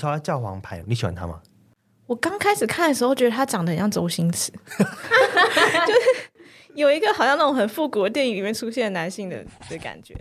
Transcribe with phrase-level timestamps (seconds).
[0.00, 1.42] 说他叫王牌，你喜欢他吗？
[2.06, 6.30] 我刚开始看的时候，觉得他长得很像周星驰， 就是
[6.74, 10.16] 有一个好像那种很复古的电影里面出现的男性的的感觉。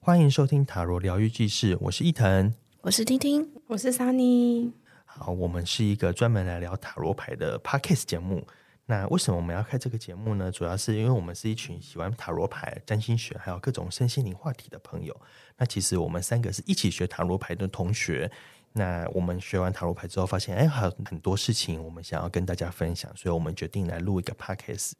[0.00, 2.52] 欢迎收听塔罗疗愈记事，我是伊藤，
[2.84, 4.70] 我是听听，我是 Sunny。
[5.06, 8.46] 好，我们是一个专门来聊塔罗牌的 Podcast 节目。
[8.84, 10.52] 那为什么我们要开这个节目呢？
[10.52, 15.18] 主要是因为我们是一群喜欢塔罗牌、占星学，还有各种身心灵话题的朋友。
[15.56, 18.30] 那其实我们三个是一起学塔罗牌的同学。
[18.74, 24.92] 那我们学完塔罗牌之后，发现哎，还有很多事情我们想要跟大家分享，所以我们决定来录一个 Podcast。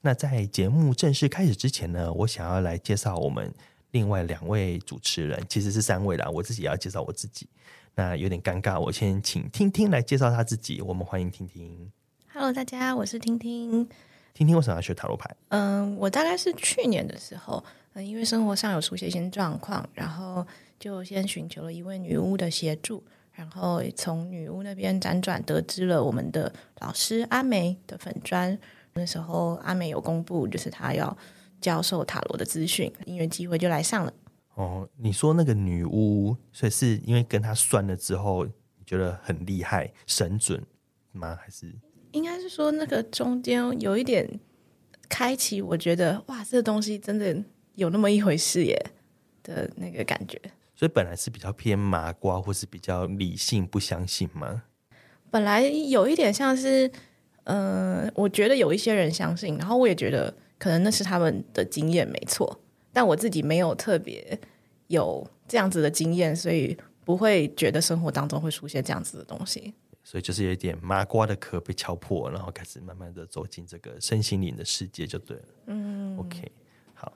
[0.00, 3.54] 那在节目正式开始之前呢，我想要来介绍我们。
[3.92, 7.48] 另外两位主持人其实是三位啦，我自己也要介绍我自己，
[7.94, 10.82] 那有点尴尬，我先请听听来介绍他自己。
[10.82, 11.90] 我们欢迎听听。
[12.30, 13.88] Hello，大家，我是听听。
[14.34, 15.34] 听听为什么要学塔罗牌？
[15.48, 17.64] 嗯，我大概是去年的时候，
[17.94, 20.46] 嗯，因为生活上有出现一些状况，然后
[20.78, 23.02] 就先寻求了一位女巫的协助，
[23.32, 28.56] 然后从女巫那边辗转得知了我们的老师阿梅的粉砖。
[28.92, 31.16] 那时候阿梅有公布，就是她要。
[31.60, 34.12] 教授塔罗的资讯，因缘机会就来上了。
[34.54, 40.60] 哦，你说那个女巫，所以是因为跟她算了之后，你觉得很厉害、神准
[41.12, 41.38] 吗？
[41.40, 41.72] 还是
[42.10, 44.28] 应该是说那个中间有一点
[45.08, 47.36] 开启，我觉得哇，这个东西真的
[47.76, 48.76] 有那么一回事耶
[49.44, 50.40] 的那个感觉。
[50.74, 54.64] 所以本来是比较偏麻瓜，或是比较理性，不相信吗？
[55.30, 56.90] 本来有一点像是，
[57.44, 60.34] 嗯、呃，我觉得有一些人相信，然后我也觉得。
[60.58, 62.60] 可能那是他们的经验没错，
[62.92, 64.38] 但我自己没有特别
[64.88, 69.74] 有这样子的经验，所以不会觉得生活当中会出现这样子的东西。
[70.02, 75.44] 所以就是有一点麻瓜的壳被敲破，然后开始慢慢的走进这个身心灵的世界就对了。
[75.66, 76.50] 嗯，OK
[76.94, 77.12] 好。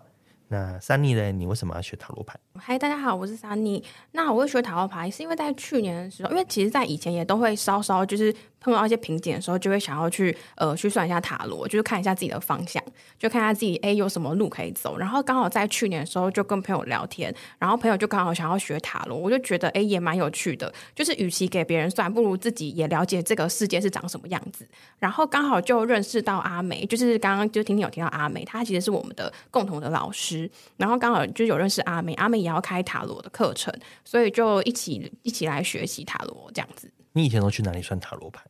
[0.49, 1.33] 那 Sunny 呢？
[1.33, 2.39] 你为什么要学塔罗牌？
[2.57, 3.83] 嗨，大家好，我是 Sunny。
[4.11, 12.83] 那我会学塔罗牌，是因为在去年的时候，因为其实在以前也都会稍稍就是碰到一些瓶颈的时候，就会想要去呃去算一下塔罗，就是看一下自己的方向，
[13.19, 14.97] 就看一下自己哎有什么路可以走。
[14.97, 20.73] 然后刚好在去年的时候就跟朋友聊天，然后朋友就刚好想要学塔罗，我就觉得哎也蛮有趣的。
[20.95, 24.67] 就是与其给别人算，不如自己也了解这个世界是长什么样子。
[24.99, 30.51] 然后刚好就认识到阿梅，就是刚刚就听听有听到阿梅，她其实是我们的共同的老师。
[30.77, 33.75] 然后刚好就有认识阿梅，阿梅也要开塔罗的课程，
[34.05, 36.91] 所以就一起一起来学习塔罗这样子。
[37.13, 38.43] 你以前都去哪里算塔罗牌？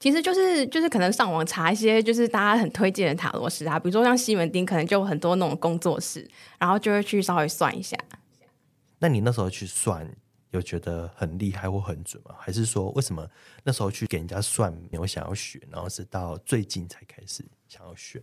[0.00, 6.28] 其实就是就是可能上网查一些就是大家很推荐的塔罗师啊，比如说像西门町，可能就有很多那种工作室，
[6.58, 7.96] 然后就会去稍微算一下。
[9.00, 10.08] 那你那时候去算，
[10.50, 12.34] 有觉得很厉害或很准吗？
[12.38, 13.28] 还是说为什么
[13.64, 18.22] 那时候去给人家算没有想要学，然后是到最近才开始想要学？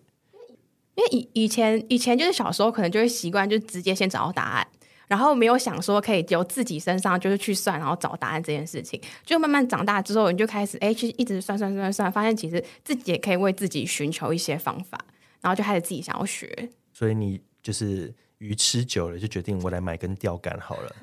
[0.95, 4.67] 因为以以前以前就是小时候可能就会习惯就直接先找到答案，
[5.07, 8.99] 然后没有想说可以由自己身上就是去算，然后找答案这件事情。
[9.23, 14.99] 就慢慢长大之后，你就开始哎去一直算算算算，发现其实自己也可以为自己寻求一些方法，
[15.41, 16.69] 然后就开始自己想要学。
[16.93, 20.95] 所以你就是鱼吃久了，就决定我来买根钓竿好了。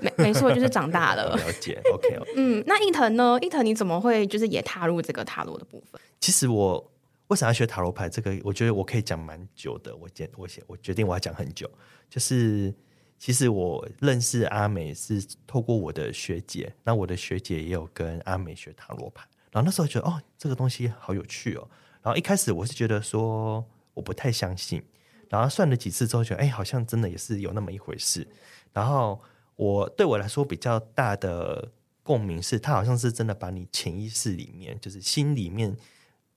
[0.00, 1.34] 没没错，就是长大了。
[1.40, 2.32] 了解，OK, okay。
[2.36, 3.38] 嗯，那伊藤呢？
[3.40, 6.00] 伊藤你怎么会就是也踏入这个塔罗的部分？
[6.20, 6.90] 其实我。
[7.28, 8.08] 为什么要学塔罗牌？
[8.08, 9.94] 这个我觉得我可以讲蛮久的。
[9.94, 11.70] 我决我写我决定我要讲很久。
[12.08, 12.74] 就是
[13.20, 19.24] 其实我认识阿美是透过我的学姐，那我的学姐也有跟阿美学塔罗牌。
[19.52, 21.68] 然后那时候觉得哦，这个东西好有趣哦。
[22.02, 24.82] 然后一开始我是觉得说我不太相信，
[25.28, 28.26] 然后算了几次之后觉得哎，好像真的也是有那么一回事。
[28.72, 29.20] 然后
[29.54, 31.70] 我对我来说比较大的
[32.02, 35.76] 共鸣是，他好像是真的把你潜意识里面，就是心里面。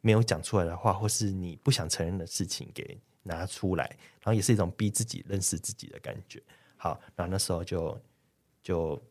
[0.06, 3.86] 没有讲出来的话，或是你不想承认的事情给拿出来，
[4.20, 6.44] 然后也是一种逼自己认识自己的感觉。
[6.84, 7.98] 好，然后那时候就
[8.62, 9.02] 就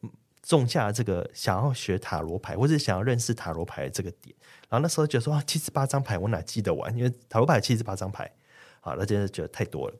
[0.42, 4.36] 种下了这个想要学塔罗牌，或者想要认识塔罗牌的这个点。
[4.68, 6.94] 然后那时候觉得说啊，七十八张牌我哪记得完？
[6.94, 8.30] 因为塔罗牌七十八张牌，
[8.80, 9.94] 好，那真的觉得太多了。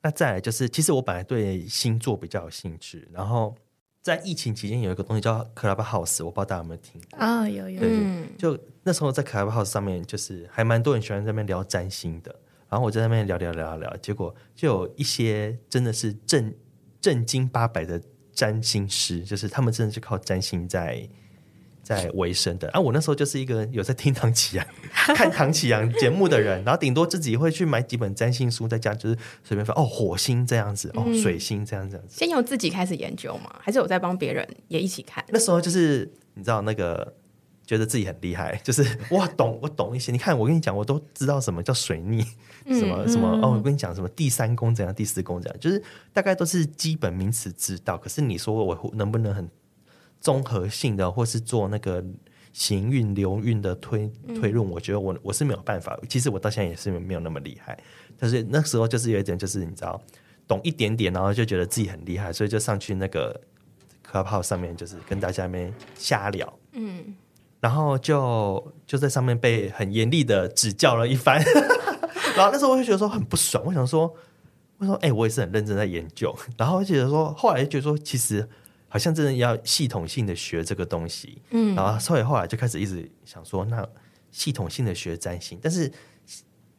[0.00, 3.52] 那再来就是，其实我本来对星座比较有兴趣，然后。
[4.00, 7.40] 在疫情期间，有一个东西叫 Clubhouse，我不知道大家有没有听啊？
[7.40, 7.80] 哦，有有。
[7.80, 12.34] 对，就那时候在 Clubhouse 上面，就是还蛮多人喜欢在那边聊占星的。
[12.70, 16.54] 然后我在那边聊聊聊聊，结果就有一些真的是正
[17.00, 18.00] 正经八百的
[18.32, 21.08] 占星师，就是他们真的是靠占星在
[21.82, 22.68] 在维生的。
[22.70, 24.66] 啊，我那时候就是一个有在听唐启阳、
[25.14, 32.18] 看唐启阳节目的人，然后顶多自己会去买几本占星书，在家就是随便翻哦，火星这样子，哦，水星这样这样子。
[32.18, 35.24] 先由自己开始研究嘛，还是有在帮别人也一起看？
[35.28, 37.14] 那时候就是你知道那个。
[37.68, 38.82] 觉得自己很厉害， 就是
[39.12, 40.10] 哇，懂我懂一些。
[40.10, 42.24] 你看，我跟你讲，我都知道什么叫水逆，
[42.66, 43.50] 什么、嗯、什么哦。
[43.50, 45.82] 我跟你讲，什么第三宫怎样，第四宫怎样，就是
[46.14, 47.98] 大概都是基本名词知道。
[47.98, 49.46] 可是你说我能不能很
[50.18, 52.02] 综合性的，或是做那个
[52.54, 54.66] 行运流运的推推论？
[54.66, 55.94] 我觉得我我是没有办法。
[56.08, 57.78] 其实我到现在也是没有那么厉害。
[58.18, 60.00] 但是那时候就是有一点，就是你知道，
[60.46, 63.38] 懂一点点，然后就觉得自己很厉害，所以就上去那个
[64.10, 66.58] Clubhouse 上面，就是跟大家那边瞎聊。
[66.72, 67.14] 嗯。
[67.60, 71.42] 然后就就在上面被很严厉的指教了一番，
[72.36, 74.14] 然后那时候我就觉得说很不爽，我想说，
[74.78, 78.48] 我说哎、欸，我也是很认真在研究， 然后觉得说，后来就觉得说，其实
[78.88, 83.84] 好像真的要系统性的学这个东西，嗯，然后所以后来就开始一直想说，那
[84.30, 85.92] 系统性的学占星，但是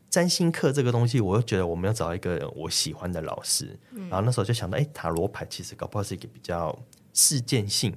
[0.09, 6.73] 占星课这个东西，我又觉得我们要找一个我喜欢的老师，然后那时候就想到，哎，塔罗牌其实搞不好是一个比较
[7.13, 7.91] 事件性，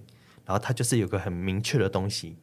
[0.44, 2.36] 然后它就是有个很明确的东西。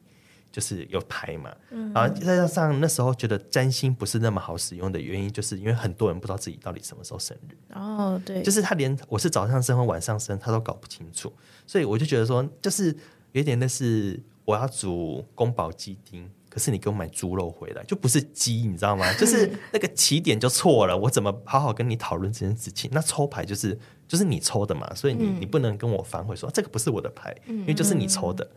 [0.52, 1.54] 就是有牌嘛，
[1.94, 7.56] 然后再加上那时候觉得占星不是那么好使用的原因，就是因为很多人不知道自己到底什么时候生日。
[7.72, 11.32] 哦，对，就是他连我是早上生或晚上生，他都搞不清楚，
[11.66, 12.92] 所以我就觉得说，就是
[13.30, 19.06] 有点那是我要煮宫保鸡丁，可是你给我买猪肉回来，就不是鸡，你知道吗？
[19.14, 22.90] 就是那个起点就错了，我怎么好好跟你讨论这件事情？
[22.92, 28.50] 那抽牌就是就是你抽的嘛，所以你你不能跟我反悔说这个不是我的牌，因为就是你抽的，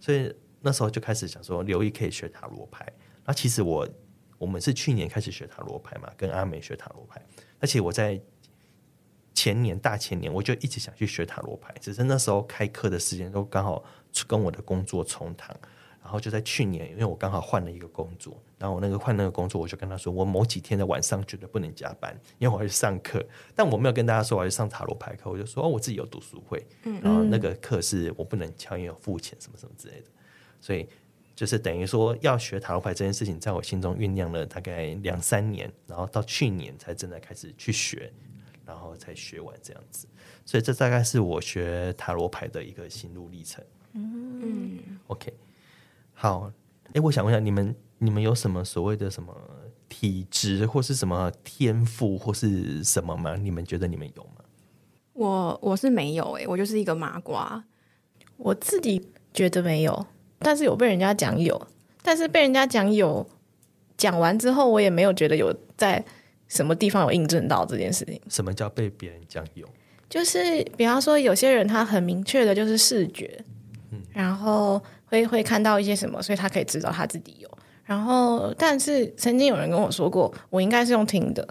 [0.00, 0.34] 所以。
[0.66, 2.92] 那时候就开始想说，刘毅可以学塔罗牌。
[3.24, 3.88] 那其实我
[4.36, 7.24] 我们是去年开始学塔罗牌嘛，跟阿美学塔罗牌。
[7.60, 8.20] 而且我在
[9.32, 13.84] 前年大前年，我就一直想去学塔罗牌，只是那时候开课的时间都刚好
[14.26, 15.56] 跟我的工作冲堂。
[16.02, 23.20] 然后就在去年，因为我刚好换了一个工作，然后我那个换那个工作，我就跟他说，我某几天的晚上绝对不能加班，因为我要去上课。
[23.56, 26.64] 但我没有跟大家说我要去上塔罗牌课，我就说哦，我自己有读书会，
[27.02, 30.06] 然后那个课是我不能敲，因为有付钱什么什么之类的。
[30.60, 30.86] 所以
[31.34, 38.12] 就是等于说，要学塔罗牌这件事情，在我心中酝酿了大概两三年，然后到去年才真的开始去学，
[38.64, 40.06] 然后才学完这样子。
[40.44, 43.64] 所以这大概是我学塔罗牌的一个心路历程。
[43.92, 45.32] 嗯，OK，
[46.14, 46.52] 好。
[46.92, 49.36] 哎，我想问一下，你们你们有什么所谓的什么
[49.88, 53.34] 体质，或是什么天赋，或是什么吗？
[53.36, 54.44] 你们觉得你们有吗？
[55.12, 57.64] 我我是没有诶、欸，我就是一个麻瓜，
[58.36, 60.06] 我自己觉得没有。
[60.38, 61.66] 但是有被人家讲有，
[62.02, 63.26] 但是被人家讲有，
[63.96, 66.04] 讲完之后我也没有觉得有在
[66.48, 68.20] 什么地方有印证到这件事情。
[68.28, 69.66] 什么叫被别人讲有？
[70.08, 73.42] 就是比方说有些人他很明确的就是视觉，
[73.90, 77.50] 嗯，然后会会看到一些什么，所以他可以知道他自己有。
[77.84, 81.46] 然后但是曾经有人跟我说过，我应该是用听的，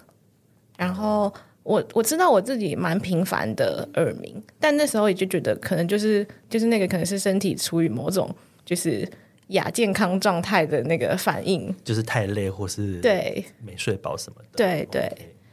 [0.77, 1.33] 然后。
[1.65, 8.29] 我我知道我自己蛮频繁的耳鸣，但那时候也就觉得可能就是就是那个可能是身体处于某种
[8.65, 9.07] 就是
[9.49, 14.49] 亚健康状态的那个反应，就是太累或是对没睡饱什么的。
[14.57, 15.09] 对对，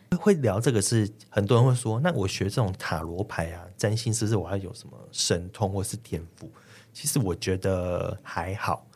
[0.08, 6.50] 对，会聊这个是很多人会说，那我学这种塔罗牌啊、占星，是不是我要有什么神通或是天赋？
[6.92, 8.88] 其实我觉得还好。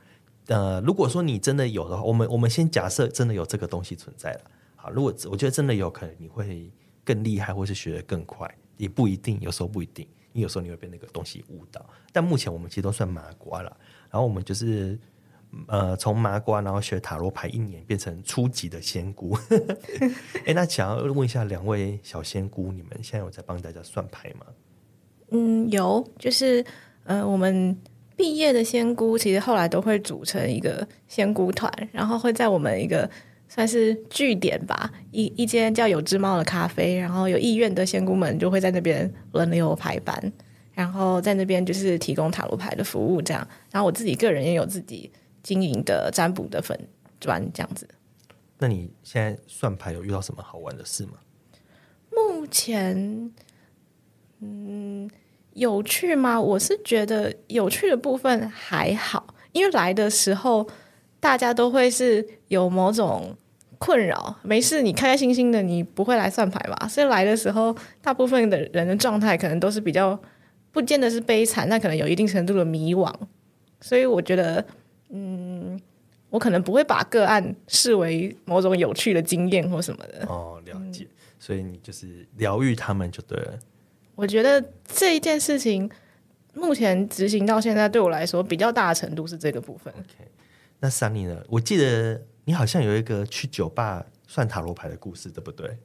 [0.47, 4.41] 呃，如果说你真的有的话，我们我们先假设真的有这个东西存在了。
[4.75, 6.71] 好，如果我觉得真的有可能，你会。
[7.07, 9.39] 更厉害，或是学得更快，也不一定。
[9.41, 11.89] 有时候不一定，因为有时候你会被那个东西误导。
[12.13, 13.77] 但目前我们其实都算麻瓜了。
[14.11, 14.99] 然后我们就是
[15.69, 19.37] 呃，从麻瓜，然后学塔罗牌一年，变成初级的仙姑。
[20.47, 24.47] 哎，那想要问一下两位小仙姑，你们现在有在帮大家算牌吗？
[25.31, 26.65] 嗯，有，就是
[27.05, 27.77] 呃，我们
[28.17, 33.09] 毕业的仙姑，其实后来都会组成一个仙姑团，然后会在我们一个。
[33.49, 40.33] 算是据点吧，一一间叫有只猫的咖啡，然后有意愿的仙姑们就会在那边轮流排班，
[40.77, 43.45] 然后在那边就是提供塔罗牌的服务，这样。
[43.73, 45.11] 然后我自己个人也有自己
[45.43, 46.79] 经营的占卜的粉
[47.19, 47.89] 砖，这样子。
[48.59, 51.15] 那你现在算牌有遇到什么好玩的事吗？
[52.11, 53.33] 目前，
[54.41, 55.11] 嗯，
[55.55, 56.41] 有趣吗？
[56.41, 60.69] 我是觉得有趣的部分还好，因为来的时候。
[61.19, 63.35] 大家都会是有某种
[63.79, 66.87] 困扰，没事，你开开心心的，你不会来算牌吧？
[66.87, 70.17] 所以来的时候，大部分的人的状态可能都是比较，
[70.77, 73.11] 不见得是悲惨，但可能有一定程度的迷惘。
[73.81, 74.63] 所以我觉得，
[75.09, 75.81] 嗯，
[76.29, 80.27] 我可能不会把个案视为某种有趣的经验或什么的。
[80.27, 81.05] 哦，了解。
[81.05, 83.59] 嗯，所以你就是疗愈他们就对了。
[84.15, 85.91] 我觉得这一件事情
[86.53, 89.91] 目前执行到现在，对我来说比较大的程度是这个部分。
[89.95, 90.31] OK，
[90.81, 91.43] 那 Sunny 呢？
[91.49, 95.79] 我记得你好像有一个去酒吧算塔罗牌的故事，对不对？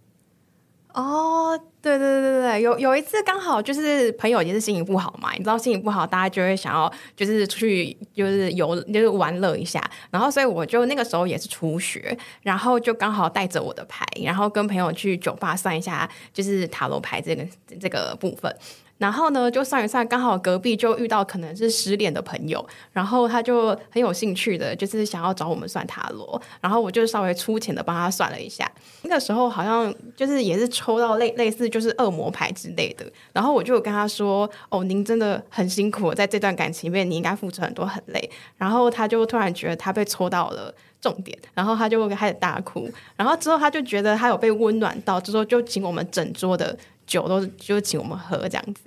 [0.93, 17.45] 哦，对对对对对，有有一次刚好就是朋友也是心情不好嘛，你知道心情不好，大家就会想要就是出去就是游就是玩乐一下，然后所以我就那个时候也是初学，然后就刚好带着我的牌，然后跟朋友去酒吧算一下就是塔罗牌这个
[17.79, 18.53] 这个部分。
[19.01, 28.71] 然后呢，就算一算，刚好隔壁就遇到可能是失恋的朋友，然后他就很有兴趣的，就是想要找我们算塔罗，然后我就稍微粗浅的帮他算了一下。
[29.01, 33.03] 那个时候好像就是也是抽到类类似就是恶魔牌之类的，
[33.33, 46.77] 然后我就跟他说：“哦，您真的很辛苦，在这段感情里面你应该付出很多，很累。”然后他就突然觉得他被戳到了重点，然后他就开始大哭，然后之后他就觉得他有被温暖到，之后就请我们整桌的。
[47.07, 48.83] 酒都就请我们喝这样子，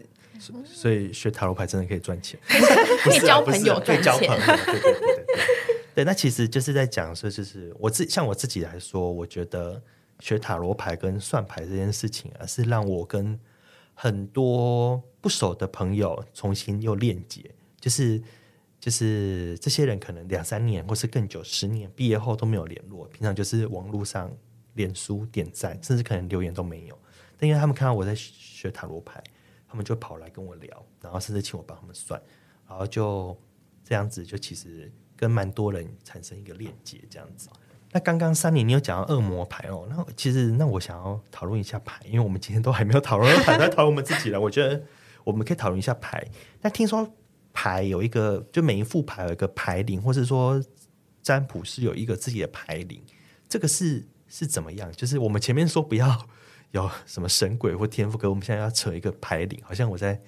[0.64, 2.40] 所以学塔罗牌真的可以赚钱，
[3.04, 4.34] 可以交朋友赚钱，交朋友。
[4.36, 5.26] 对对对对，
[5.96, 9.82] 对，那其实就是在讲说，就是我自像我自己来说，我觉得
[10.20, 13.38] 学塔罗牌跟算牌这件事情啊，是让我跟
[13.92, 17.42] 很多不熟的朋友重新又链接，
[17.78, 18.22] 就是
[18.84, 24.30] 就是这些人可能两三年或是更久，十年毕业后都没有联络，平常就是网络上
[24.74, 26.98] 脸书点赞，甚至可能留言都没有。
[27.38, 29.24] 但因为他们看到我在学塔罗牌，
[29.66, 32.20] 他们就跑来跟我聊，然后甚至请我帮他们算，
[32.68, 33.34] 然后就
[33.82, 37.48] 这样子，就其实跟蛮多人产生一个链接，这样子。
[37.90, 44.38] 那刚刚三年你有讲到恶魔牌哦，那其实那我想要讨论一下牌，因为我们今天都还没有讨论牌， 在讨论我们自己了。
[44.38, 44.82] 我觉得
[45.24, 46.22] 我们可以讨论一下牌。
[46.60, 47.10] 那听说
[47.54, 50.62] 牌有一个，就每一副牌有一个牌灵，或是说
[51.22, 53.02] 占卜师有一个自己的牌灵，
[53.48, 54.92] 这个是是怎么样？
[54.92, 56.28] 就是我们前面说不要。
[56.72, 58.18] 有什么神鬼或天赋？
[58.18, 60.20] 可我们现在要扯一个牌灵，好像我在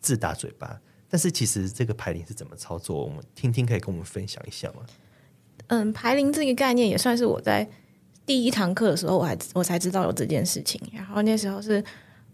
[0.00, 0.80] 自打嘴巴。
[1.10, 3.04] 但是其实这个牌灵是怎么操作？
[3.04, 4.76] 我们听听，可以跟我们分享一下吗？
[5.66, 7.68] 嗯，牌灵这个概念也算是我在
[8.24, 10.80] 第一堂课的时候，我还我才知道有这件事情。
[10.90, 11.84] 然后那时候是，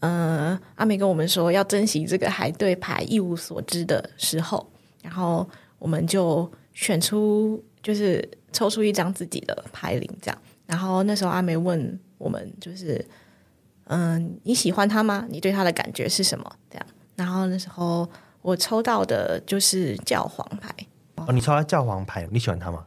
[0.01, 4.67] 嗯，阿美跟我们说要珍惜这个还对牌一无所知的时候，
[5.03, 5.49] 然后
[5.79, 10.39] 我们就选出，就是抽出一张自己的牌灵，这样。
[10.67, 13.05] 然后那时候阿美问我们，就是。
[13.89, 15.25] 嗯，你喜欢他吗？
[15.29, 16.57] 你对他的感觉是什么？
[16.69, 16.85] 这样，
[17.15, 18.11] 然后那时候
[18.43, 20.75] 我抽到的就是教皇牌。
[21.15, 22.85] 哦，你抽到教皇牌，你喜欢他吗？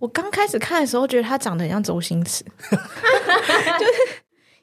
[0.00, 4.13] 我刚开始看的时候，觉得他长得很像周星驰， 就是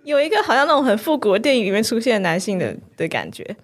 [0.04, 3.56] 有一个好像那种很复古的电影里面出现男性的的感觉。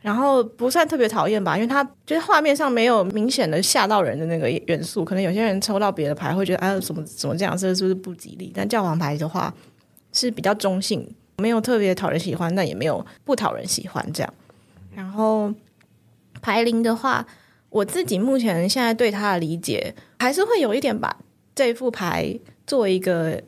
[0.00, 5.04] 然后不算特别讨厌吧，因为他就是画面上没有明显的吓到人的那个元素。
[5.04, 8.50] 可能有些人抽到别的牌会觉得，哎，怎么怎么这样，这是不是不吉利？
[8.52, 9.54] 但教皇牌的话
[10.12, 11.08] 是比较中性。
[11.38, 14.34] 没有特别讨人喜欢，但也没有不讨人喜欢这样。
[14.94, 15.52] 然后
[16.40, 17.26] 牌灵的话，
[17.70, 21.16] 我自己目前现在对他的理解，还是会有一点把
[21.54, 23.40] 这副牌做一个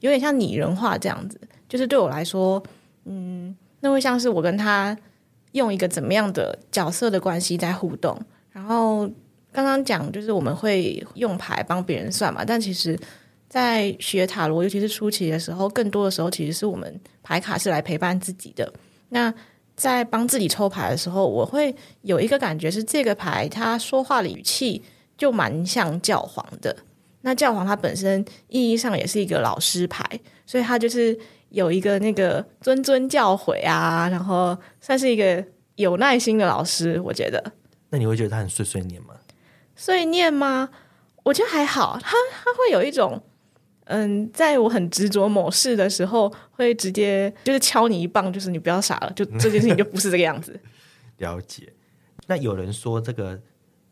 [0.00, 1.40] 有点像拟人化这样子。
[1.68, 2.62] 就是对我来说，
[3.04, 4.96] 嗯，那会像是我跟他
[5.52, 8.20] 用一个怎么样的角色的关系在互动。
[8.50, 9.08] 然后
[9.52, 12.98] 刚刚讲就是我们会用牌帮别人算嘛，但其实。
[13.48, 18.70] 在学塔罗，尤其是初期的时候，更多的时候其实是我们牌卡是来陪伴自己的。
[19.10, 19.32] 那
[19.76, 24.82] 在帮自己抽牌的时候，我会有一个感觉是，这个牌他说话的语气
[25.16, 26.76] 就蛮像教皇的。
[27.26, 30.08] 那教皇他本身意义上也是一个老师牌，
[30.46, 31.18] 所以他就是
[31.48, 37.00] 有一个那个谆谆教诲啊，然后算是一个有耐心的老师。
[37.00, 37.52] 我觉得，
[37.90, 39.16] 那你会觉得他很碎碎念吗？
[39.74, 40.70] 碎念吗？
[41.24, 42.12] 我觉得还好，他
[42.44, 43.20] 他会有一种。
[43.88, 50.58] 嗯，在我很执着某事的时候，会直接就是敲你一棒，就是你不要傻了，就这件事情就不是这个样子。
[51.18, 51.72] 了解。
[52.26, 53.40] 那有人说这个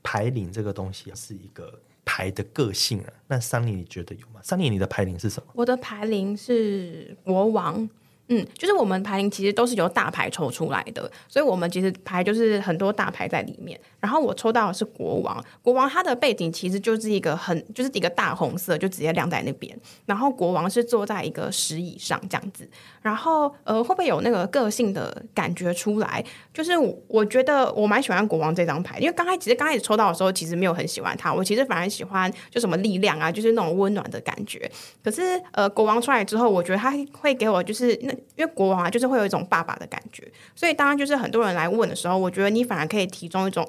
[0.03, 1.81] 牌领这个东西是一个
[2.15, 5.49] 牌的个性啊，那桑尼你觉得有吗桑尼你的牌灵是什么？
[5.53, 7.89] 我的牌灵是国王。
[8.29, 13.79] 嗯，就是我们牌灵其实都是由大牌抽出来的，所以我们其实牌就是很多大牌在里面。
[14.05, 19.75] 然后我抽到的是国王，国王他的背景其实就是一个很就是一个大红色，就直接亮在那边。
[20.05, 22.69] 然后国王是坐在一个石椅上这样子。
[23.01, 26.23] 然后呃，会不会有那个个性的感觉出来？
[26.53, 26.73] 就是
[27.09, 31.33] 我，觉得我蛮喜欢国王这张牌，因为刚开始其实刚开始抽到的时候，其实没有很喜欢他。
[31.33, 34.71] 我其实反而喜欢就什么力量啊，就是那种温暖的感觉。
[35.03, 38.13] 可是呃，国王出来之后，我觉得他会给我就是那。
[38.37, 43.65] 因为国王啊，就是会有一种爸爸的感觉，所以当然就是很多人来问的时候，我觉得你反而可以提供一种，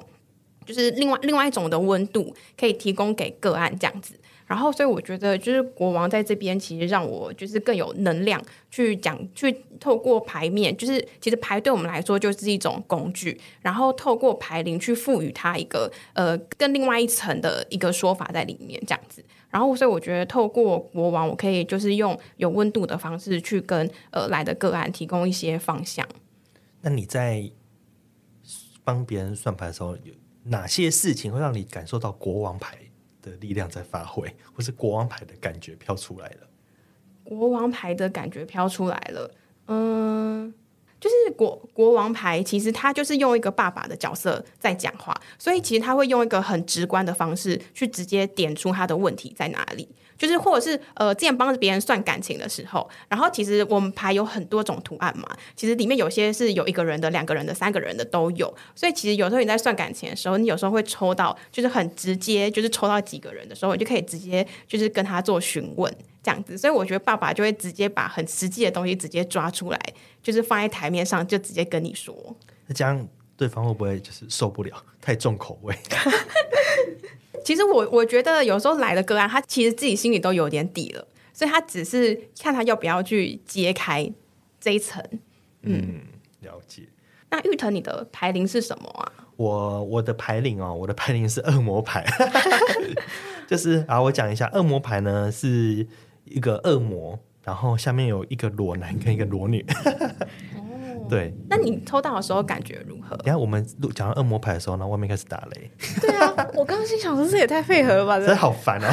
[0.66, 4.14] 就是另外另外一种的温度，可以提供给个案这样子。
[4.46, 19.24] 然后，所以我觉得就是国王在这边其实让我就是更有能量去讲，去透过牌面，就是其实牌对我们来说就是一种工具，然后透过牌灵去赋予它一个呃更另外一层的一个说法在里面，这样子。
[19.50, 26.06] 然后，所以我觉得透过国王，我可以就是用有温度的方式去跟呃来的个案提供一些方向。
[26.82, 27.50] 那你在
[28.84, 30.14] 帮别人算牌的时候，有
[30.48, 32.76] 哪些事情会让你感受到国王牌
[33.22, 36.48] 的力量在发挥，或是国王牌的感觉飘出来了？
[37.24, 39.34] 国王牌的感觉飘出来了，
[39.66, 40.54] 嗯。
[40.98, 49.86] 就是国国王牌，其实他就是用一个爸爸的角色在讲话，所以其实他会用一个很直观的方式去直接点出他的问题在哪里。
[50.18, 58.52] 就是或者是呃，之前帮着别人算感情的时候，然后其实我们牌有很多种图案嘛，其实里面有些是有一个人的、两个人的、三个人的都有。
[58.74, 66.56] 所以其实有时候你在算感情的时候，你有时候会抽到，就是很直接，就是抽到几个人的时候，你就可以直接就是跟他做询问这样子。
[66.56, 69.80] 所以我觉得爸爸就会直接把很实际的东西直接抓出来。
[70.22, 72.12] 就是放在台面上，就直接跟你说。
[72.66, 73.06] 那这样
[73.36, 74.76] 对方会不会就是受不了？
[75.00, 75.74] 太重口味？
[77.44, 84.10] 其实我我觉得有时候来的个案，他其实自己心里都有点底了，所以他只是看他要不要去揭开
[84.60, 85.02] 这一层。
[85.62, 86.00] 嗯，嗯，
[86.40, 86.82] 了解。
[87.30, 89.12] 那玉腾，你的牌灵是什么啊？
[89.36, 92.04] 我我的牌灵哦，我的牌灵是恶魔牌，
[93.46, 95.86] 就是啊，我讲一下恶魔牌呢，是
[96.24, 97.18] 一个恶魔。
[97.44, 99.64] 然后下面有一个裸男跟一个裸女，
[100.56, 100.65] 哦，
[101.08, 101.34] 对。
[101.48, 103.16] 那你抽到的时候感觉如何？
[103.18, 105.70] 等下我们讲到恶魔牌的时候，然后外面开始打雷。
[106.00, 108.88] 对啊，我刚刚心想说这也太配合了吧，真好烦哦。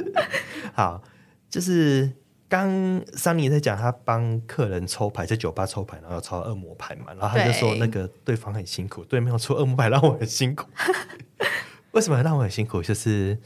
[0.74, 1.02] 好，
[1.50, 2.10] 就是
[2.48, 10.66] 刚桑尼在讲他帮客人抽牌，在酒吧抽牌，然后抽到恶魔牌嘛，然后他就说那个对方很辛苦，对，面有抽恶魔牌让我很辛苦。
[11.92, 12.82] 为什么让我很辛苦？
[12.82, 13.38] 就是。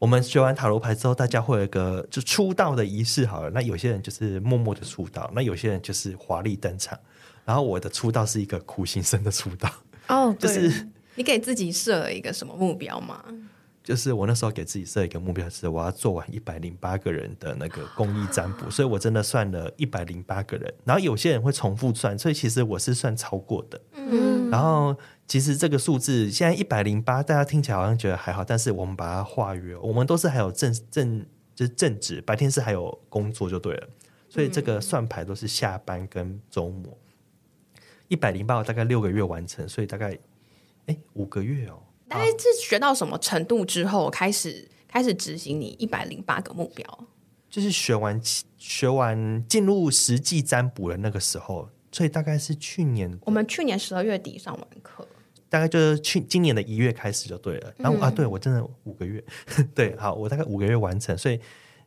[0.00, 3.48] 我们学完塔罗牌之后，大家会有一个就出道的仪式，好了。
[3.50, 6.98] 那有些人就是默默的出道，那有些人就是华丽登场。
[7.44, 9.70] 然后我的出道是一个苦行僧的出道。
[10.08, 13.24] 哦， 就是你给自己设了一个什么目标吗？
[13.82, 20.72] 就是我那时候给自己设一个目标是，我要做完一百零八个人的那个公益占卜，所以我真的算了一百零八个人。
[20.84, 23.80] 然后有些人会重复算，所以其实我是算超过的。
[23.94, 24.96] 嗯，然后。
[25.26, 31.24] 其实这个数字现在一百零八，大家听起来好像觉得还好，但是我们把它化约，我们都是还有正正
[31.54, 33.88] 就是正职，白天是还有工作就对了，
[34.28, 36.94] 所以这个算牌都是下班跟周末。
[38.08, 40.18] 一百零八我大概六个月完成，所以大概
[40.86, 41.82] 哎五个月哦。
[42.08, 47.06] 大概是学到什么程度之后开始开始执行你一百零八个目标？
[47.48, 48.20] 就是学完
[48.58, 55.06] 学完进入实际占卜的那个时候，所以大概是去年我们去年十二月底上完课。
[55.48, 59.22] 大概就是去今年的一月开始就对了，然后、嗯、啊，对我真的五个月，
[59.72, 61.40] 对，好，我大概五个月完成，所以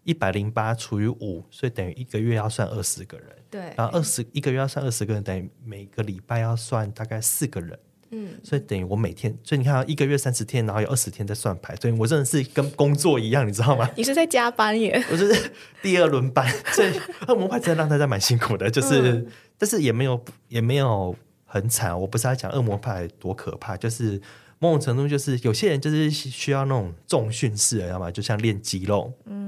[0.07, 7.77] 一百零八除以五，所以等于一个月要算二十个人，对，然后二十一个月要算二十个人，等于每个礼拜要算大概四个人，
[8.11, 13.87] 嗯，所以等于我每天，所以你看一个月三十天，然后有二十天在算牌，所以我真的是跟工作一样，你知道吗？
[13.97, 15.03] 你是在加班耶？
[15.11, 16.91] 我是第二轮班， 所以
[17.27, 21.15] 恶魔牌真的让大家蛮辛苦的，就是，嗯、但是也没有也没有。
[21.49, 24.21] 很惨，我不是在讲恶魔牌多可怕，就是
[24.59, 28.11] 某种程度，就是有些人就是需要那种重训式，知道吗？
[28.11, 29.13] 就像练肌肉。
[29.25, 29.46] 嗯，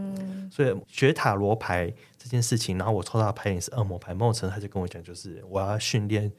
[0.49, 6.31] 所以学塔罗牌这件事情，然后我抽到的牌也是恶魔牌，某种程度他就跟我讲，就是我要训练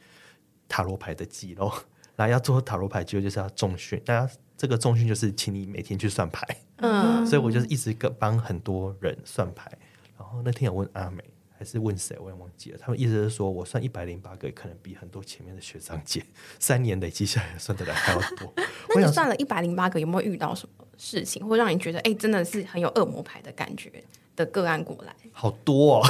[0.69, 1.73] 塔罗牌的肌肉，
[2.17, 6.47] 然后要做塔罗牌肌肉就是要重训，大家这个重训就是请你每天去算牌。
[6.77, 9.71] 嗯，所以我就是一直跟帮很多人算牌，
[10.19, 11.23] 然后那天有问阿美。
[11.61, 12.17] 还是问谁？
[12.19, 12.79] 我也忘记了。
[12.81, 16.25] 他们意思是说，我算一百零八个，可能比很多前面的学长姐
[16.59, 18.51] 三年累积下来算得来还要多。
[18.97, 23.91] 那你算了一百零八个，有没有遇到什么事情，或让你觉得哎、欸，真的是很有恶魔牌的感觉
[24.37, 25.17] 的个案过来？
[25.33, 26.07] 好多哦，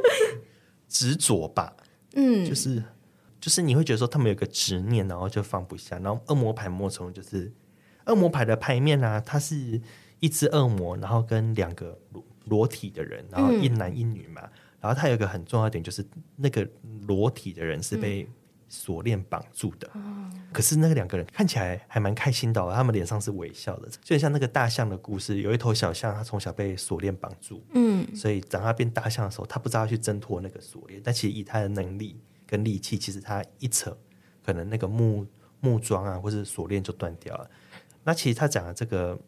[0.86, 1.74] 执着吧。
[2.14, 2.82] 嗯，就是
[3.40, 5.98] 就是你会觉得说他们有个执念，然后就放不下。
[6.00, 7.50] 然后恶魔牌魔虫就是
[8.04, 9.80] 恶魔牌的牌面啊，它是
[10.20, 11.98] 一只恶魔，然后跟两个
[12.44, 14.42] 裸体的人，然后一男一女嘛。
[14.44, 14.50] 嗯
[14.82, 16.68] 然后他有一个很重要的点，就是那个
[17.06, 18.28] 裸体的人是被
[18.74, 19.90] 锁链绑住的。
[19.92, 33.94] 嗯、可是那个两个人看起来还蛮开心的，他们脸上是微笑的，就像那个大象的故事，有一头小象，它从小被锁链绑住，嗯，所以长大变大象的时候，它不知道要去挣脱那个锁链，但其实以它的能力跟力气，其实它一扯，
[34.42, 35.26] 可能那个木
[35.60, 37.50] 木桩啊，或是锁链就断掉了。
[38.04, 39.18] 那其实他讲的这个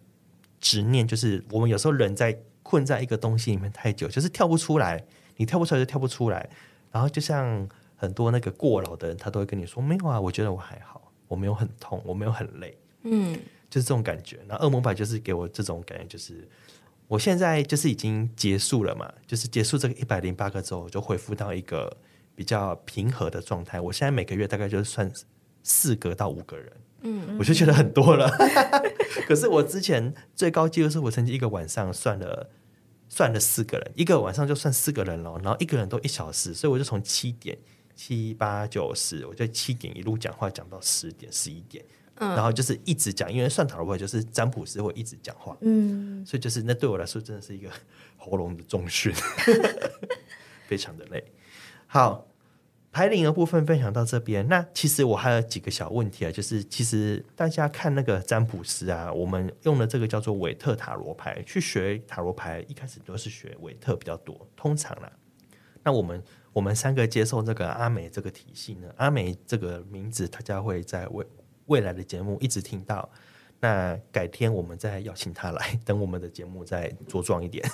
[0.58, 5.04] 执念，就是我们有时候人在困在一个东西里面太久，就是跳不出来。
[5.36, 6.48] 你跳不出来就跳不出来，
[6.92, 7.68] 然后就像
[8.04, 13.34] 很多那个过劳的人，他都会跟你说没有啊，我觉得我还好，我没有很痛，我没有很累，嗯，
[13.70, 14.38] 就是这种感觉。
[14.46, 16.46] 那恶魔牌就是给我这种感觉，就是
[17.08, 21.96] 我现在就是已经结束了嘛，就是结束这个一百零八个之后，就恢复到一个
[22.34, 23.80] 比较平和的状态。
[23.80, 25.10] 我现在每个月大概就是算
[25.62, 28.30] 四个到五个人，嗯，我就觉得很多了。
[29.26, 32.50] 可是我之前最高纪录是我曾经一个晚上算了
[33.08, 37.56] 算了四个人，一个晚上就算四个人了，然后一个人都一小时，所以我就从七点
[37.94, 41.84] 七八九十，我就七点一路讲话讲到十点十一点。
[42.16, 47.68] 嗯、然后就是一直讲，因为算塔罗牌就是占卜师会一直讲话，嗯，所以就是那对我来说真的是一个
[48.16, 49.12] 喉咙的重训，
[50.68, 51.24] 非常的累。
[51.88, 52.24] 好，
[52.92, 65.10] 牌灵的部分分享到这边，那其实我还有几个小问题啊，就是其实大家看那个占卜师啊，我们用的这个叫做韦特塔罗牌去学塔罗牌，一开始都是学韦特比较多，通常啦。
[65.82, 66.22] 那我们
[66.54, 71.26] 我们三个接受这个阿美这个体系呢，阿美这个名字大家会在未
[71.66, 73.10] 未来的节目一直听到，
[73.58, 77.68] 那改天我们再邀请他来，等我们的节目再茁壮一点。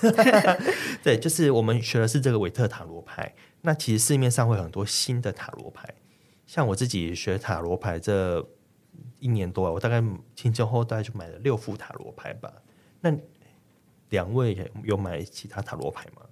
[1.03, 3.33] 对，就是我们学的是这个韦特塔罗牌。
[3.61, 5.87] 那其实市面上会很多新的塔罗牌，
[6.47, 8.43] 像我自己学塔罗牌这
[9.19, 10.01] 一年多，我大概
[10.35, 12.51] 前前后大概就买了六副塔罗牌吧。
[13.01, 13.15] 那
[14.09, 16.23] 两位有买其他塔罗牌吗？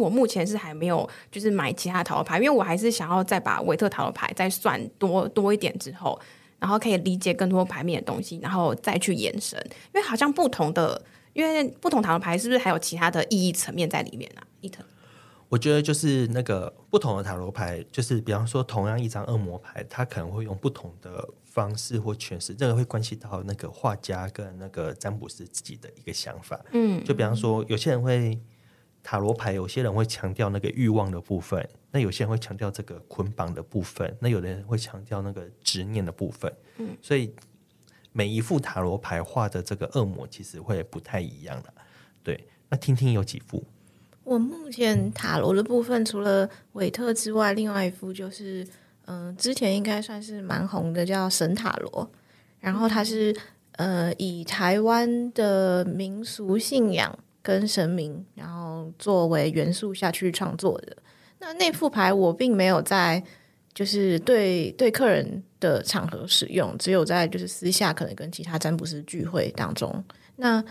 [0.00, 6.20] 我目前是还没有，就是买其他塔罗牌，因为我还是想要再把维特塔罗牌再算多多一点之后。
[6.60, 9.58] 然后可以理解更多牌面的东西，然后再去延伸。
[9.94, 14.44] 因为好像不同的，因为不同塔罗牌是不是还有其他的意义层面在里面啊？
[14.60, 14.84] 伊藤，
[15.48, 26.60] 我觉得就是那个不同的塔罗牌，就是比方说同样一张恶魔牌，它可能会用不同的方式或诠释，这个会关系到那个画家跟那个占卜师自己的一个想法。
[26.72, 28.38] 嗯，就比方说有些人会。
[29.02, 36.52] 塔罗牌有些人会强调那个欲望的部分，那有些人会强调这个捆绑的部分，那有的人会强调那个执念的部分。
[36.76, 37.34] 嗯，所以
[38.12, 41.74] 每一副塔罗牌画的这个恶魔其实会不太一样了。
[42.22, 43.64] 对，那听听有几副？
[44.22, 48.62] 我目前塔罗的部分除了韦特之外，另外一副就是
[49.06, 52.10] 嗯、呃，之前应该算是蛮红的，叫神塔罗。
[52.60, 53.34] 然后它是
[53.72, 57.18] 呃，以台湾的民俗信仰。
[57.42, 60.96] 跟神明，然后作为元素下去创作的。
[61.38, 63.22] 那那副牌我并没有在，
[63.72, 70.04] 就是对对客人的场合使用，只有在就是私下可能跟其他占卜师聚会当中。
[70.36, 70.62] 那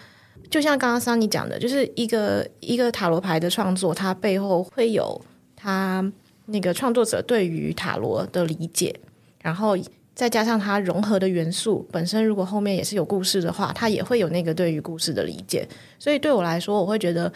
[0.50, 5.20] 就像刚刚桑尼讲的，就是一个一个塔罗牌的创作，它背后会有
[5.56, 6.12] 他
[6.46, 9.00] 那个创作者对于塔罗的理解，
[9.42, 9.78] 然后。
[10.20, 15.66] 再加上它融合的元素本身，如果后面也是有故事的话，它也会有那个对于故事的理解。
[15.98, 17.32] 所以对我来说，我会觉得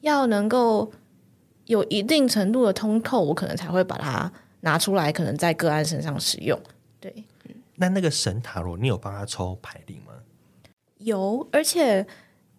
[0.00, 0.90] 要能够
[1.66, 6.58] 有一定程度的通透，我可能才会把它拿出来，可能在个案身上使用。
[6.98, 7.22] 对，
[7.76, 10.14] 那那个神塔罗，你有帮他抽牌灵吗？
[10.98, 12.04] 有，而且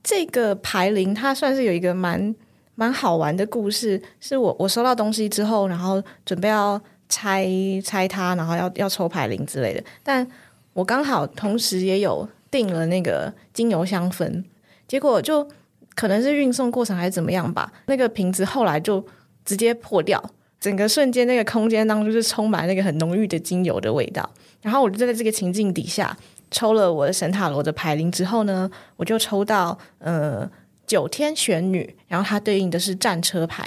[0.02, 2.34] 这个牌灵它算是有一个蛮
[2.76, 6.82] 蛮好玩的故事，是我我收到东西之后，然后准备要。
[7.10, 7.48] 拆
[7.84, 9.84] 拆它，然后要要抽牌灵之类的。
[10.04, 10.28] 但
[10.74, 14.44] 我刚好同时也有订了那个精油香氛，
[14.88, 15.48] 结果就
[15.96, 19.06] 可能是运送过程还是怎么样吧，那个瓶子后来就
[19.46, 20.22] 直接破掉，
[20.60, 24.30] 整个瞬间那个空间当中就是充满那个很浓郁的精油的味道。
[24.62, 26.18] 然后我就在这个情境底下
[26.50, 30.50] 抽了我的神塔罗的牌灵之后呢，我就抽到呃
[30.88, 33.66] 九天玄女，然后它对应的是战车牌。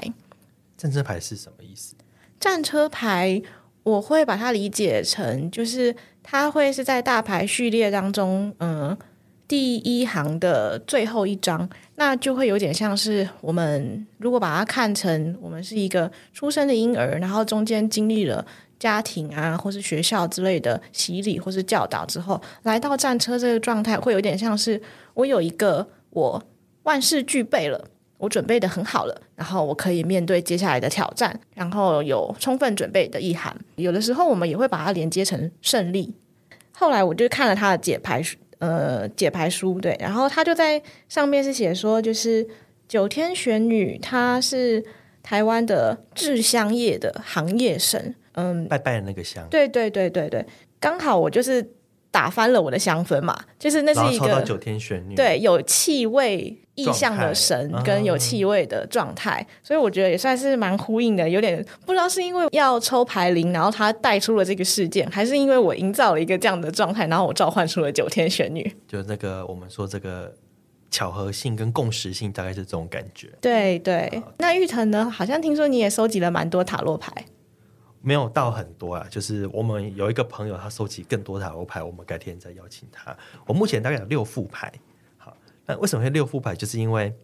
[0.77, 1.95] 战车牌是什么意思？
[2.41, 3.41] 战车牌，
[3.83, 8.97] 我会把它理解成，就是它会是在大牌序列当中，嗯，
[9.47, 18.45] 第一行的最后一张，那就会有点像是我们如果把它看成我们是一个出生的婴儿，然后中间经历了
[18.79, 24.81] 家庭啊，或是学校之类的洗礼或是教导之后，来到战车这个状态，会有点像是
[25.15, 26.43] 我有一个我
[26.85, 27.89] 万事俱备了。
[28.19, 33.57] 我准备的很好了，然后我可以面对接下来的挑战，然后有充分准备的意涵。
[33.77, 36.15] 有的时候我们也会把它连接成胜利。
[36.73, 42.47] 后来我就看了他的解牌书，呃，解牌书对，然后他就在上面是写说，就是
[42.87, 44.85] 九天玄女，她是
[45.23, 50.45] 台湾的制香业的行业神，嗯，拜拜的那个香，对对对对对，
[50.81, 51.73] 刚好我就是。
[52.11, 61.29] 打翻了我的香氛嘛，就是那是一个九天玄女，对，有气味意象的神跟有气味的状态，所以我觉得也算是蛮呼应的。
[61.29, 68.75] 有点不知道是因为要抽牌灵，然后他带出了这个事件，还是因为我营造了一个这样的状态，然后我召唤出了九天玄女。
[68.87, 70.35] 就那个我们说这个
[70.91, 73.29] 巧合性跟共识性，大概是这种感觉。
[73.41, 75.11] 对对，那玉腾呢？
[75.11, 77.13] 好像听说你也收集了蛮多塔罗牌。
[78.09, 83.15] 没有到很多啊，就是我们有一个朋友，他收集更多塔罗牌，我们改天再邀请他。
[83.47, 84.73] 我目前大概有六副牌。
[85.19, 86.55] 好，那为什么会六副牌？
[86.55, 87.15] 就是因为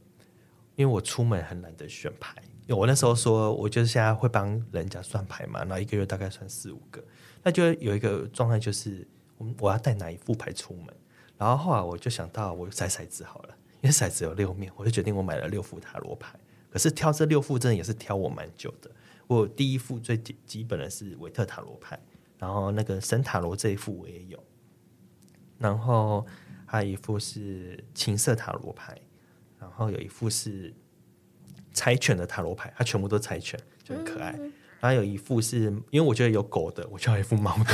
[0.77, 2.35] 因为我出门很懒得选牌，
[2.67, 7.03] 因为我那时候说，我就是现在会帮人家算牌嘛，然后一个月大概算四五个，
[7.43, 10.95] 那就有一个状态就是，我我要带哪一副牌出门，
[11.39, 16.39] 然后后来我就想到，我筛骰子好了，因为骰子有六面，我就决定我买了六副塔罗牌。
[16.71, 18.91] 可是挑这六副真的也是挑我蛮久的，
[19.27, 21.99] 我第一副最基基本的是维特塔罗牌，
[22.39, 24.43] 然后那个神塔罗这一副我也有，
[25.59, 26.27] 然后
[26.67, 29.01] 还有一副是情色塔罗牌。
[29.57, 30.75] 然后有一副是
[31.73, 34.31] 柴犬的塔罗牌，它全部都柴犬，就很可爱。
[34.39, 37.73] 嗯、然后有一副是因为我觉得有狗的，我就要一副猫的，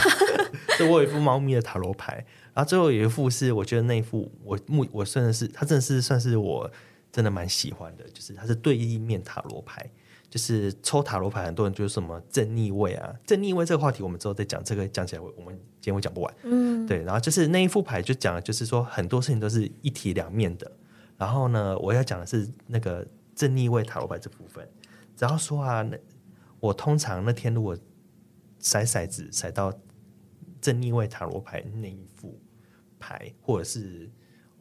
[0.76, 2.24] 所以我有一副猫咪的塔罗牌。
[2.54, 6.70] 然后最后有一副是我觉得那一副我目我算的是它真的是算是我
[7.10, 9.90] 真的蛮喜欢的，就是它是对立面塔罗牌，
[10.30, 16.34] 就是抽塔罗牌很多人就是什么正逆位啊，正逆位这个话题我们之后再讲，这个讲起来我们今天会讲不完。
[16.44, 17.02] 嗯，对。
[17.02, 20.70] 然后就是那一副牌就讲的就是说很多事情都是一体两面的。
[21.18, 24.66] 然后呢，我要讲的是那个正逆位塔罗牌这部分。
[25.16, 25.98] 只要说啊，那
[26.60, 27.76] 我通常那天如果
[28.60, 29.72] 筛骰子甩到
[30.60, 32.40] 正逆位塔罗牌那一副
[33.00, 34.08] 牌，或者是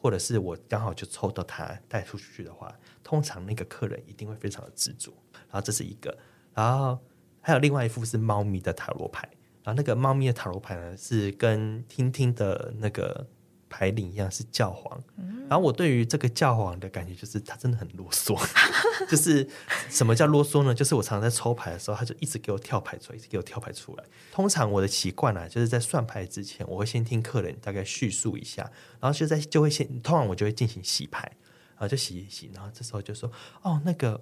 [0.02, 5.14] 或者是我刚好就抽到它带出去的话，通常那个客人一定会非常的执着。
[5.52, 6.18] 然后这是一个，
[6.54, 7.00] 然后
[7.42, 9.28] 还有另外一副是猫咪的塔罗牌。
[9.64, 13.28] 然后那个猫咪的塔罗牌呢，是跟听听的那个。
[13.72, 18.36] 牌领一样是教皇，嗯、然后我对于这个教皇的感觉就是他真的很啰嗦，
[19.08, 19.48] 就是
[19.92, 20.74] 什么叫啰嗦呢？
[20.74, 24.04] 就是我常常在抽牌的时候，他就一直给我跳牌出来，一直给我跳牌出来。
[24.32, 28.64] 通常我的习惯呢、啊，就是在算牌之前，我会先听客人大概叙述一下，
[29.00, 31.32] 然后就在就会先，通常我就会进行洗牌，
[31.76, 33.32] 然后就洗一洗，然后这时候就说
[33.62, 34.20] 哦，那个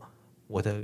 [0.48, 0.84] 我的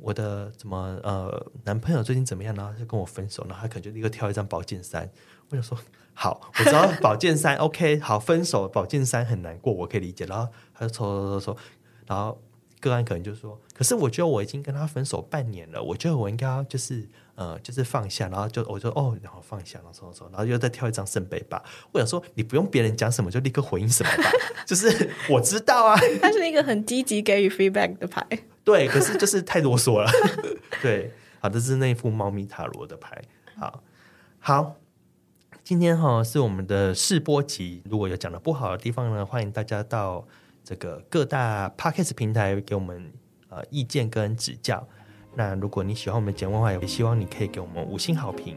[0.00, 2.54] 我的怎么呃男朋友最近怎么样？
[2.54, 5.10] 然后就跟我分手，然后他可能就立刻跳一张宝剑三，
[5.50, 5.78] 我就说。
[6.14, 10.26] 好，我知道宝剑三，OK，好，分手，宝剑三很难过，我可以理解。
[10.26, 11.58] 然后他就抽抽抽抽，
[12.06, 12.38] 然后
[12.80, 18.28] 个案可能就说，可是我觉得我已经跟他分手半年了，我觉得我应该要就是呃，就是放下。
[18.28, 21.60] 然后就我就哦，然后放下，然后抽抽抽，然后又再跳一张圣杯八。
[21.92, 24.30] 我想说，你不用别人讲什么就立刻回应什么吧，
[24.66, 25.98] 就是我知道啊。
[26.20, 28.22] 他是一个很积极给予 feedback 的牌，
[28.64, 30.10] 对，可是就是太啰嗦了。
[30.80, 33.22] 对，好，这是那副猫咪塔罗的牌，
[33.56, 33.82] 好，
[34.38, 34.76] 好。
[35.64, 40.26] 今天哈是我们的试播集，如果有讲的不好的地方呢，欢迎大家到
[40.64, 43.12] 这个各大 Podcast 平台给我们
[43.48, 44.86] 呃意见跟指教。
[45.34, 48.56] 那如果你喜欢我们的节目的话，也希望你可以给我们五星好评。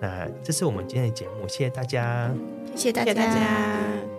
[0.00, 2.32] 那这是我们今天的节目，谢谢大家，
[2.76, 3.12] 谢谢大家。
[3.12, 4.13] 谢谢大家。